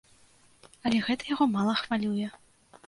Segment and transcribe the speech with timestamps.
[0.89, 2.27] Але гэта яго мала хвалюе.